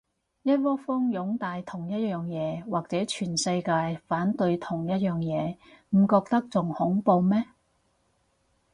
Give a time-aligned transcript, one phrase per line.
[0.41, 5.55] 一窩蜂擁戴同一樣嘢，或者全世界反對同一樣嘢，
[5.91, 7.45] 唔覺得仲恐怖咩